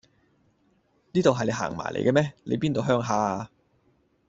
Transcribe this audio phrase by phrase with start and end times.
[1.11, 2.33] 呢度係你行埋嚟嘅咩？
[2.43, 3.49] 你邊度鄉下呀？